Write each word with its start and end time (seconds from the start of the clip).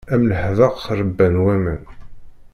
Am 0.13 0.21
leḥbeq 0.29 0.77
ṛebban 0.99 1.35
waman. 1.43 1.81